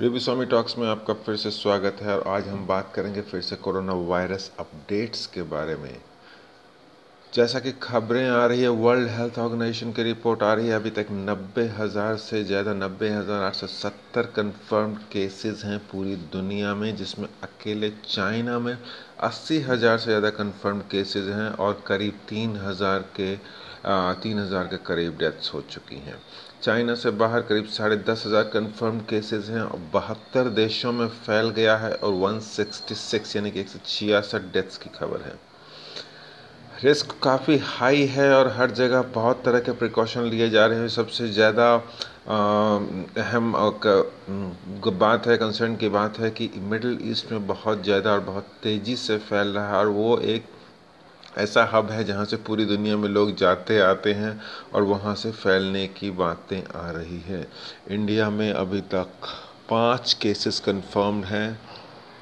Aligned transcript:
Review 0.00 0.20
स्वामी 0.20 0.44
talks 0.46 0.76
में 0.78 0.86
आपका 0.88 1.14
फिर 1.14 1.36
से 1.36 1.50
स्वागत 1.50 1.96
है 2.02 2.16
और 2.18 2.22
आज 2.28 2.46
हम 2.48 2.66
बात 2.66 2.90
करेंगे 2.94 3.20
फिर 3.22 3.40
से 3.40 3.56
कोरोना 3.56 3.92
वायरस 4.08 4.50
अपडेट्स 4.58 5.26
के 5.26 5.42
बारे 5.52 5.76
में। 5.76 6.00
जैसा 7.32 7.60
कि 7.60 7.72
खबरें 7.82 8.28
आ 8.28 8.44
रही 8.46 8.62
है, 8.62 8.68
वर्ल्ड 8.68 9.08
हेल्थ 9.10 9.38
ऑर्गेनाइजेशन 9.38 9.92
की 9.92 10.02
रिपोर्ट 10.02 10.42
आ 10.42 10.52
रही 10.54 10.68
है, 10.68 10.74
अभी 10.74 10.90
तक 10.90 11.06
नब्बे 11.12 11.66
हज़ार 11.78 12.16
से 12.16 12.42
ज़्यादा, 12.44 12.74
नब्बे 12.74 13.08
हज़ार 13.08 13.42
आठ 13.42 13.54
सौ 13.54 13.66
सत्तर 13.66 14.26
कन्फर्म 14.36 14.94
केसेस 15.12 15.62
हैं 15.64 15.78
पूरी 15.92 16.16
दुनिया 16.32 16.74
में, 16.74 16.94
जिसमें 16.96 17.28
अकेले 17.42 17.90
चाइना 18.04 18.58
में 18.58 18.76
अस्सी 19.20 19.60
हज़ार 19.62 19.98
से 19.98 20.04
ज़्यादा 20.04 20.30
कन्फर्म 20.32 20.80
केसेस 20.90 21.28
हैं 21.28 21.50
और 21.50 21.82
करीब 21.86 22.18
तीन 22.28 22.56
हज़ार 22.56 23.04
के 23.16 23.34
तीन 23.86 24.38
हज़ार 24.38 24.64
के 24.64 24.76
करीब 24.86 25.16
डेथ्स 25.18 25.52
हो 25.54 25.60
चुकी 25.70 25.96
हैं। 25.96 26.18
चाइना 26.62 26.94
से 26.94 27.10
बाहर 27.12 27.40
करीब 27.42 27.66
साढ़े 27.68 27.96
दस 28.04 28.22
हज़ार 28.26 28.42
कन्फर्म 28.52 29.00
केसेज 29.10 29.50
हैं 29.50 29.62
और 29.62 29.78
बहत्तर 29.94 30.48
देशों 30.56 30.92
में 30.92 31.06
फैल 31.08 31.50
गया 31.52 31.76
है 31.76 31.92
और 31.94 32.12
166 32.22 33.34
यानी 33.36 33.50
कि 33.50 33.60
एक 33.60 33.68
सौ 33.68 33.78
छियासठ 33.86 34.52
डेथ्स 34.52 34.78
की 34.78 34.90
खबर 34.94 35.20
है। 35.20 35.32
रिस्क 36.82 37.14
काफ़ी 37.22 37.56
हाई 37.64 38.04
है 38.06 38.32
और 38.34 38.48
हर 38.52 38.70
जगह 38.72 39.02
बहुत 39.14 39.42
तरह 39.44 39.60
के 39.60 39.72
प्रिकॉशन 39.74 40.22
लिए 40.24 40.48
जा 40.50 40.66
रहे 40.66 40.78
हैं। 40.78 40.88
सबसे 40.90 41.28
ज़्यादा 41.28 41.74
अहम 43.20 43.52
बात 44.94 45.26
है 45.26 45.36
कंसर्न 45.36 45.76
की 45.76 45.88
बात 45.90 46.18
है 46.18 46.30
कि 46.30 46.50
मिडिल 46.62 46.98
ईस्ट 47.02 47.32
में 47.32 47.46
बहुत 47.46 47.82
ज़्यादा 47.84 48.12
और 48.12 48.20
बहुत 48.22 48.46
तेज़ी 48.62 48.96
से 48.96 49.18
फैल 49.20 49.48
रहा 49.48 49.68
है 49.68 49.76
और 49.76 49.88
वो 49.90 50.18
एक 50.18 50.46
ऐसा 51.38 51.64
हब 51.72 51.90
है 51.90 52.04
जहाँ 52.04 52.24
से 52.24 52.36
पूरी 52.36 52.64
दुनिया 52.64 52.96
में 52.96 53.08
लोग 53.08 53.34
जाते 53.36 53.78
आते 53.80 54.12
हैं 54.12 54.40
और 54.74 54.82
वहाँ 54.82 55.14
से 55.14 55.30
फैलने 55.30 55.86
की 55.88 56.10
बातें 56.10 56.62
आ 56.76 56.90
रही 56.90 57.20
है। 57.20 57.46
इंडिया 57.90 58.30
में 58.30 58.52
अभी 58.52 58.80
तक 58.80 59.28
पाँच 59.70 60.12
केसेस 60.22 60.60
कंफर्म्ड 60.60 61.24
हैं, 61.24 61.60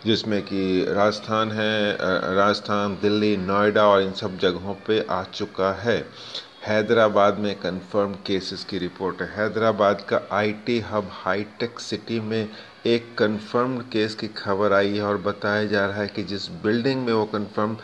जिसमें 0.06 0.42
कि 0.42 0.84
राजस्थान 0.88 1.50
है 1.52 1.96
राजस्थान, 2.36 2.98
दिल्ली, 3.02 3.36
नोएडा 3.36 3.86
और 3.86 4.02
इन 4.02 4.12
सब 4.12 4.38
जगहों 4.38 4.74
पे 4.86 5.00
आ 5.10 5.22
चुका 5.24 5.72
है। 5.72 5.98
हैदराबाद 6.62 7.38
में 7.38 7.54
कंफर्म 7.60 8.12
केसेस 8.26 8.62
की 8.64 8.78
रिपोर्ट 8.78 9.22
है। 9.22 9.26
हैदराबाद 9.36 10.04
का 10.08 10.20
आईटी 10.32 10.78
हब 10.80 11.08
हाईटेक 11.12 11.80
सिटी 11.80 12.20
में 12.20 12.48
एक 12.86 13.14
कंफर्म्ड 13.18 13.82
केस 13.82 14.14
की 14.14 14.28
खबर 14.28 14.72
आई 14.72 14.96
है 14.96 15.02
और 15.02 15.16
बताया 15.16 15.64
जा 15.64 15.84
रहा 15.86 15.96
है 15.96 16.08
कि 16.08 16.22
जिस 16.22 16.48
बिल्डिंग 16.62 17.04
में 17.06 17.12
वो 17.12 17.24
कंफर्म 17.24 17.76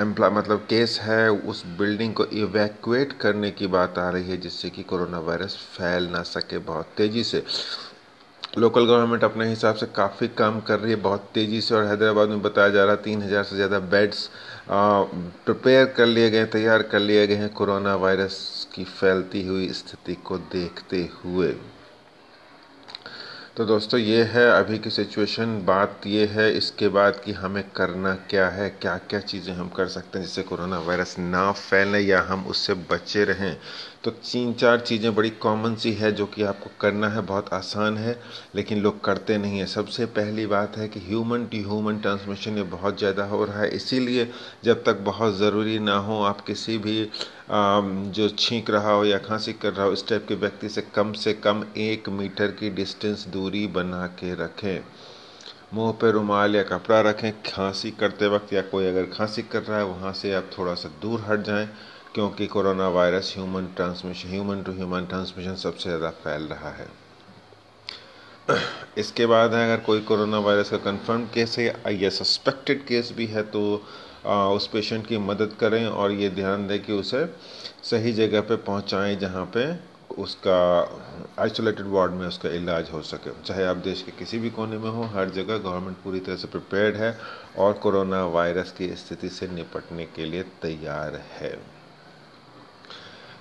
एम्प्लॉय 0.00 0.30
मतलब 0.30 0.66
केस 0.68 0.98
है, 1.02 1.30
उस 1.30 1.64
बिल्डिंग 1.78 2.14
को 2.14 2.24
इवैक्यूएट 2.24 3.12
करने 3.12 3.50
की 3.50 3.66
बात 3.66 3.98
आ 3.98 4.08
रही 4.10 4.30
है, 4.30 4.36
जिससे 4.36 4.70
कि 4.70 4.82
कोरोना 4.82 5.18
वायरस 5.18 5.56
फैल 5.72 6.08
ना 6.08 6.22
सके 6.22 6.58
बहुत 6.58 6.92
तेज़ी 6.96 7.24
से। 7.24 7.44
लोकल 8.58 8.84
गवर्नमेंट 8.86 9.24
अपने 9.24 9.48
हिसाब 9.48 9.74
से 9.76 9.86
काफ़ी 9.86 10.28
काम 10.30 10.60
कर 10.60 10.78
रही 10.80 10.90
है, 10.90 10.96
बहुत 10.98 11.28
तेज़ी 11.34 11.60
से, 11.60 11.74
और 11.74 11.84
हैदराबाद 11.84 12.28
में 12.28 12.42
बताया 12.42 12.68
जा 12.68 12.84
रहा 12.84 12.94
है 12.94 13.02
तीन 13.02 13.22
हज़ार 13.22 13.44
से 13.44 13.56
ज़्यादा 13.56 13.78
बेड्स 13.90 14.28
प्रिपेयर 14.68 15.84
कर 15.96 16.06
लिए 16.06 16.30
गए, 16.30 16.44
तैयार 16.46 16.82
कर 16.84 17.00
लिए 17.00 17.26
गए 17.26 17.34
हैं 17.34 17.48
कोरोना 17.52 17.94
वायरस 17.96 18.66
की 18.74 18.84
फैलती 18.84 19.46
हुई 19.46 19.68
स्थिति 19.74 20.14
को 20.24 20.38
देखते 20.38 21.08
हुए। 21.24 21.54
तो 23.56 23.64
दोस्तों, 23.64 23.98
ये 24.00 24.22
है 24.24 24.46
अभी 24.50 24.78
की 24.78 24.90
सिचुएशन 24.90 25.60
बात 25.66 26.06
ये 26.06 26.24
है 26.26 26.50
इसके 26.52 26.88
बाद 26.88 27.20
कि 27.24 27.32
हमें 27.32 27.62
करना 27.76 28.14
क्या 28.30 28.48
है 28.48 28.68
क्या 28.72 28.96
क्या 29.10 29.20
चीज़ें 29.22 29.52
हम 29.54 29.68
कर 29.68 29.86
सकते 29.88 30.18
हैं 30.18 30.24
जिससे 30.26 30.42
कोरोना 30.42 30.78
वायरस 30.80 31.14
ना 31.18 31.50
फैले 31.52 31.98
या 32.00 32.20
हम 32.22 32.44
उससे 32.46 32.74
बचे 32.90 33.24
रहें। 33.24 33.56
तो 34.06 34.10
तीन 34.12 34.52
चार 34.52 34.80
चीज़ें 34.80 35.14
बड़ी 35.14 35.30
कॉमन 35.42 35.74
सी 35.74 35.92
है 35.92 36.10
जो 36.12 36.26
कि 36.26 36.42
आपको 36.42 36.70
करना 36.80 37.08
है, 37.08 37.20
बहुत 37.22 37.52
आसान 37.52 37.96
है, 37.98 38.14
लेकिन 38.54 38.78
लोग 38.78 39.02
करते 39.04 39.38
नहीं 39.38 39.58
हैं। 39.58 39.66
सबसे 39.66 40.06
पहली 40.18 40.44
बात 40.46 40.76
है 40.76 40.86
कि 40.88 41.00
ह्यूमन 41.00 41.46
टू 41.46 41.58
ह्यूमन 41.60 41.98
ट्रांसमिशन 41.98 42.56
ये 42.56 42.62
बहुत 42.74 42.98
ज़्यादा 42.98 43.24
हो 43.24 43.44
रहा 43.44 43.60
है। 43.60 43.68
इसीलिए 43.68 44.28
जब 44.64 44.84
तक 44.84 45.00
बहुत 45.04 45.34
ज़रूरी 45.36 45.78
ना 45.78 45.96
हो, 45.98 46.22
आप 46.22 46.40
किसी 46.40 46.76
भी 46.78 47.08
जो 47.50 48.28
छींक 48.28 48.70
रहा 48.70 48.92
हो 48.92 49.04
या 49.04 49.18
खांसी 49.18 49.52
कर 49.54 49.72
रहा 49.72 49.86
हो, 49.86 49.92
इस 49.92 50.06
टाइप 50.08 50.26
के 50.28 50.34
व्यक्ति 50.36 50.68
से 50.68 50.82
कम 50.94 51.12
से 51.14 51.32
कम 51.34 51.64
एक 51.78 52.08
मीटर 52.10 52.50
की 52.52 52.70
डिस्टेंस 52.72 53.26
दूरी 53.28 53.66
बना 53.74 54.06
के 54.20 54.34
रखें। 54.34 54.80
मुँह 55.74 55.92
पर 55.92 56.12
रुमाल 56.12 56.56
या 56.56 56.62
कपड़ा 56.62 57.00
रखें, 57.00 57.30
खांसी 57.44 57.90
करते 57.90 58.26
वक्त 58.28 58.52
या 58.52 58.62
कोई 58.62 58.86
अगर 58.86 59.10
खांसी 59.12 59.42
कर 59.44 59.62
रहा 59.62 59.78
है, 59.78 59.84
वहाँ 59.86 60.12
से 60.12 60.32
आप 60.34 60.50
थोड़ा 60.58 60.74
सा 60.74 60.88
दूर 61.02 61.24
हट 61.28 61.44
जाएँ। 61.44 61.68
क्योंकि 62.16 62.46
corona 62.46 62.88
virus 62.88 63.32
human 63.36 63.66
transmission 63.76 64.28
human 64.28 64.62
to 64.62 64.72
human 64.72 65.06
transmission 65.06 65.54
सबसे 65.54 65.88
ज़्यादा 65.88 66.10
फैल 66.22 66.42
रहा 66.48 66.70
है। 66.72 66.86
इसके 68.98 69.26
बाद 69.26 69.54
है 69.54 69.64
अगर 69.64 69.82
कोई 69.84 70.00
कोरोना 70.00 70.38
वायरस 70.38 70.70
का 70.70 70.76
कंफर्म 70.84 71.24
केस 71.34 71.58
है 71.58 71.94
या 71.94 72.10
सस्पेक्टेड 72.10 72.84
केस 72.86 73.12
भी 73.16 73.26
है 73.26 73.42
तो 73.50 73.62
आ, 74.26 74.48
उस 74.48 74.66
पेशेंट 74.68 75.06
की 75.06 75.18
मदद 75.18 75.56
करें 75.60 75.86
और 75.86 76.12
ये 76.12 76.30
ध्यान 76.30 76.66
दें 76.68 76.82
कि 76.82 76.92
उसे 76.92 77.24
सही 77.90 78.12
जगह 78.12 78.40
पे 78.48 78.56
पहुंचाएँ 78.64 79.16
जहाँ 79.16 79.44
पे 79.56 79.66
उसका 80.22 80.58
आइसोलेटेड 81.38 81.86
वार्ड 81.88 82.12
में 82.12 82.26
उसका 82.26 82.48
इलाज 82.54 82.90
हो 82.92 83.02
सके। 83.04 83.30
चाहे 83.42 83.64
आप 83.66 83.76
देश 83.84 84.02
के 84.02 84.12
किसी 84.18 84.38
भी 84.38 84.50
कोने 84.50 84.78
में 84.78 84.90
हो 84.90 85.02
हर 85.14 85.30
जगह 85.30 85.58
गवर्नमेंट 85.58 85.96
पूरी 86.04 86.20
तरह 86.20 86.36
से 86.36 86.48
प्रिपेयर्ड 86.48 86.96
है 86.96 87.16
और 87.58 87.72
कोरोना 87.84 88.24
वायरस 88.32 88.72
की 88.78 88.94
स्थिति 88.96 89.28
से 89.28 89.48
निपटने 89.54 90.04
के 90.16 90.24
लिए 90.24 90.42
तैयार 90.62 91.22
है। 91.32 91.75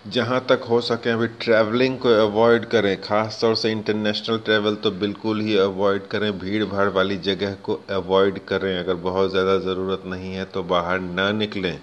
जहाँ 0.06 0.40
तक 0.50 0.64
हो 0.70 0.80
सके 0.82 1.10
अभी 1.10 1.28
ट्रैवलिंग 1.42 1.98
को 2.00 2.10
अवॉइड 2.22 2.66
करें 2.66 2.96
ख़ास 3.02 3.38
तौर 3.42 3.56
से 3.56 3.72
इंटरनेशनल 3.72 4.38
ट्रैवल 4.40 4.76
तो 4.76 4.92
बिल्कुल 4.94 5.42
ही 5.42 5.58
अवॉइड 5.58 6.08
करें 6.08 6.32
भीड़ 6.40 6.64
भाड़ 6.66 6.88
वाली 6.90 7.18
जगह 7.18 7.54
को 7.64 7.80
अवॉइड 7.92 8.40
करें, 8.48 8.78
अगर 8.80 8.96
बहुत 8.96 9.32
ज़्यादा 9.32 9.58
ज़रूरत 9.60 10.04
नहीं 10.06 10.34
है 10.34 10.46
तो 10.46 10.64
बाहर 10.64 11.00
ना 11.00 11.32
निकलें। 11.32 11.80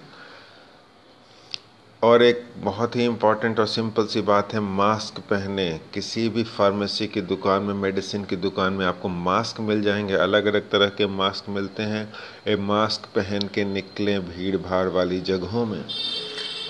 और 2.01 2.23
एक 2.23 2.43
बहुत 2.57 2.95
ही 2.95 3.05
इंपॉर्टेंट 3.05 3.59
और 3.59 3.67
सिंपल 3.67 4.05
सी 4.05 4.21
बात 4.21 4.53
है 4.53 4.59
मास्क 4.59 5.19
पहने। 5.19 5.69
किसी 5.93 6.27
भी 6.29 6.43
फार्मेसी 6.45 7.07
की 7.07 7.21
दुकान 7.23 7.63
में 7.63 7.73
मेडिसिन 7.73 8.23
की 8.23 8.35
दुकान 8.37 8.73
में 8.73 8.85
आपको 8.85 9.09
मास्क 9.09 9.59
मिल 9.61 9.81
जाएँगे। 9.81 10.13
अलग 10.15 10.45
अलग 10.45 10.69
तरह 10.71 10.89
के 10.89 11.07
मास्क 11.07 11.49
मिलते 11.49 11.83
हैं। 11.83 12.05
ये 12.47 12.55
मास्क 12.63 13.15
पहन 13.15 13.49
के 13.53 13.65
निकलें 13.65 14.19
भीड़ 14.27 14.57
भाड़ 14.57 14.87
वाली 14.89 15.19
जगहों 15.21 15.65
में। 15.65 15.83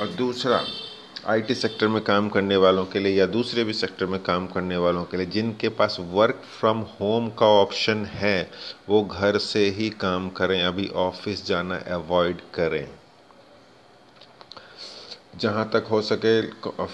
और 0.02 0.08
दूसरा 0.18 0.64
आईटी 1.28 1.56
सेक्टर 1.56 1.88
में 1.88 2.02
काम 2.04 2.28
करने 2.30 2.56
वालों 2.56 2.86
के 2.86 3.00
लिए 3.00 3.14
या 3.16 3.26
दूसरे 3.26 3.64
भी 3.64 3.74
सेक्टर 3.74 4.06
में 4.06 4.20
काम 4.24 4.48
करने 4.48 4.78
वालों 4.78 5.04
के 5.04 5.18
लिए, 5.18 5.26
जिनके 5.26 5.70
पास 5.70 5.98
वर्क 6.00 6.42
फ्रॉम 6.60 6.80
होम 7.00 7.30
का 7.30 7.46
ऑप्शन 7.46 8.06
है, 8.06 8.50
वो 8.90 9.02
घर 9.04 9.38
से 9.38 9.66
ही 9.70 9.90
काम 9.90 10.30
करें, 10.30 10.62
अभी 10.64 10.88
ऑफ़िस 10.96 11.46
जाना 11.46 11.76
अवॉइड 11.76 12.42
करें। 12.54 12.88
जहाँ 15.38 15.70
तक 15.74 15.88
हो 15.92 16.02
सके 16.02 16.42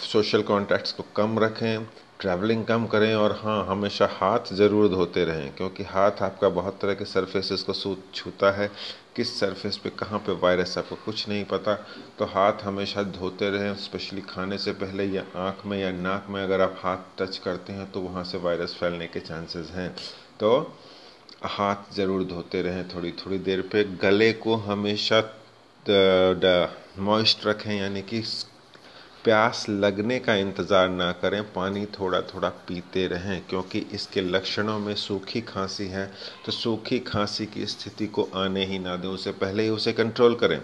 सोशल 0.08 0.42
कॉन्टैक्ट्स 0.42 0.92
को 0.92 1.04
कम 1.16 1.40
रखें। 1.40 1.88
ट्रैवलिंग 2.20 2.64
कम 2.66 2.86
करें 2.88 3.14
और 3.16 3.32
हाँ 3.44 3.66
हमेशा 3.66 4.08
हाथ 4.12 4.54
ज़रूर 4.54 4.88
धोते 4.90 5.24
रहें, 5.26 5.54
क्योंकि 5.56 5.84
हाथ 5.86 6.22
आपका 6.22 6.50
बहुत 6.52 6.80
तरह 6.82 6.94
के 6.94 7.06
सरफेसेस 7.06 7.62
को 7.64 7.74
छूता 8.14 8.52
है। 8.52 8.70
किस 9.16 9.40
सरफेस 9.40 9.78
पे, 9.78 9.90
कहाँ 9.92 10.20
पे 10.20 10.32
वायरस 10.42 10.78
आपको 10.78 10.96
कुछ 11.06 11.28
नहीं 11.30 11.44
पता 11.46 11.74
तो 12.20 12.26
हाथ 12.28 12.64
हमेशा 12.64 13.04
धोते 13.12 13.50
रहें 13.50 13.74
स्पेशली 13.78 14.22
खाने 14.30 14.58
से 14.58 14.72
पहले 14.74 15.06
या 15.06 15.24
आँख 15.38 15.66
में 15.66 15.78
या 15.80 15.92
नाक 15.94 16.28
में 16.30 16.42
अगर 16.44 16.62
आप 16.62 16.76
हाथ 16.80 16.98
टच 17.20 17.38
करते 17.38 17.74
हैं 17.74 17.90
तो 17.92 18.02
वहाँ 18.02 18.24
से 18.24 18.38
वायरस 18.40 18.76
फैलने 18.80 19.08
के 19.08 19.20
चांसेस 19.22 19.72
हैं। 19.72 19.90
तो 20.40 20.52
हाथ 21.48 21.94
ज़रूर 21.96 22.24
धोते 22.26 22.62
रहें 22.62 22.88
थोड़ी 22.90 23.12
थोड़ी 23.18 23.38
देर 23.40 23.62
पे। 23.72 23.84
गले 24.02 24.32
को 24.36 24.56
हमेशा 24.58 25.22
मॉइस्ट 27.00 27.46
रखें, 27.46 27.74
यानी 27.74 28.02
कि 28.04 28.22
प्यास 29.30 29.66
लगने 29.70 30.18
का 30.20 30.34
इंतज़ार 30.36 30.88
ना 30.90 31.12
करें, 31.12 31.42
पानी 31.54 31.86
थोड़ा 32.00 32.22
थोड़ा 32.24 32.50
पीते 32.68 33.06
रहें, 33.08 33.42
क्योंकि 33.50 33.80
इसके 33.94 34.22
लक्षणों 34.22 34.78
में 34.80 34.94
सूखी 34.96 35.42
खांसी 35.42 35.88
है 35.88 36.06
तो 36.46 36.52
सूखी 36.52 37.00
खांसी 37.00 37.46
की 37.46 37.66
स्थिति 37.66 38.08
को 38.08 38.28
आने 38.36 38.66
ही 38.66 38.80
ना 38.80 38.96
दें 38.96 39.08
उससे 39.08 39.32
पहले 39.34 39.64
ही 39.64 39.70
उसे 39.70 39.94
कंट्रोल 39.94 40.36
करें। 40.36 40.60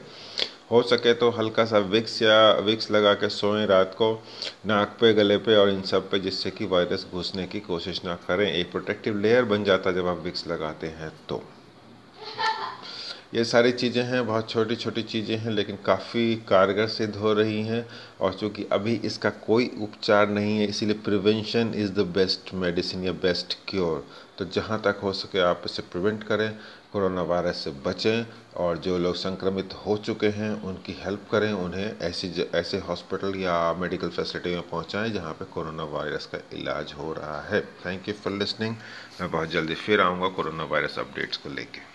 हो 0.72 0.82
सके 0.84 1.14
तो 1.14 1.30
हल्का 1.30 1.66
सा 1.66 1.78
विक्स 1.78 2.22
या 2.22 2.52
विक्स 2.62 2.92
लगा 2.92 3.14
के 3.14 3.30
सोएँ 3.30 3.66
रात 3.68 3.94
को, 3.94 4.14
नाक 4.66 4.98
पे, 5.02 5.14
गले 5.14 5.38
पे 5.38 5.56
और 5.56 5.70
इन 5.70 5.82
सब 5.84 6.10
पे, 6.12 6.20
जिससे 6.20 6.52
कि 6.52 6.66
वायरस 6.66 7.06
घुसने 7.12 7.46
की 7.48 7.60
कोशिश 7.62 8.04
ना 8.06 8.16
करें। 8.28 8.52
एक 8.52 8.72
प्रोटेक्टिव 8.72 9.20
लेयर 9.20 9.46
बन 9.46 9.64
जाता 9.64 9.92
जब 9.92 10.08
आप 10.08 10.24
विक्स 10.24 10.48
लगाते 10.48 10.88
हैं 11.00 11.12
तो। 11.30 11.44
ये 13.36 13.44
सारी 13.44 13.72
चीज़ें 13.72 14.04
हैं, 14.04 14.26
बहुत 14.28 14.50
छोटी 14.50 14.76
छोटी 14.76 15.02
चीज़ें 15.04 15.36
हैं, 15.38 15.52
लेकिन 15.52 15.78
काफ़ी 15.86 16.36
कारगर 16.50 16.88
सिद्ध 16.88 17.16
हो 17.16 17.32
रही 17.34 17.62
हैं 17.64 17.86
और 18.22 18.34
चूँकि 18.34 18.66
अभी 18.72 18.94
इसका 19.06 19.30
कोई 19.48 19.70
उपचार 19.82 20.30
नहीं 20.30 20.58
है, 20.58 20.66
इसीलिए 20.66 20.96
prevention 21.06 21.74
is 21.76 21.92
the 21.94 22.06
best 22.16 22.54
medicine 22.54 23.04
या 23.04 23.12
बेस्ट 23.24 23.58
क्योर 23.68 24.06
तो 24.38 24.46
जहाँ 24.46 24.80
तक 24.82 25.00
हो 25.04 25.12
सके 25.14 25.40
आप 25.40 25.62
इसे 25.66 25.82
प्रिवेंट 25.82 26.24
करें, 26.24 26.50
कोरोना 26.94 27.22
वायरस 27.24 27.64
से 27.64 27.72
बचें 27.86 28.26
और 28.58 28.78
जो 28.78 28.98
लोग 28.98 29.16
संक्रमित 29.16 29.74
हो 29.86 29.98
चुके 29.98 30.28
हैं, 30.30 30.52
उनकी 30.64 30.96
हेल्प 31.00 31.28
करें, 31.32 31.52
उन्हें 31.54 32.00
ऐसी 32.02 32.32
ऐसे 32.56 32.80
हॉस्पिटल 32.80 33.36
या 33.40 33.74
मेडिकल 33.80 34.10
फैसिलिटी 34.10 34.56
में 34.56 34.70
पहुंचाएँ 34.70 35.12
जहाँ 35.12 35.34
पे 35.34 35.46
कोरोना 35.46 35.84
वायरस 35.92 36.26
का 36.26 36.40
इलाज 36.54 36.94
हो 36.98 37.12
रहा 37.14 37.42
है. 37.42 37.62
थैंक 37.86 38.08
यू 38.10 38.14
फॉर 38.14 38.34
लिसनिंग 38.34 38.76
मैं 39.22 39.30
बहुत 39.32 39.50
जल्दी 39.50 39.76
फिर 39.76 40.02
आऊँगा 40.02 40.30
कोरोना 40.38 40.64
वायरस 40.72 41.00
अपडेट्स 41.00 41.38
को 41.38 41.50
लेकर 41.50 41.94